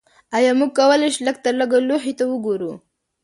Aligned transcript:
ایا 0.37 0.51
موږ 0.59 0.71
کولی 0.79 1.09
شو 1.13 1.25
لږترلږه 1.27 1.79
لوحې 1.87 2.13
ته 2.19 2.23
وګورو 2.31 2.71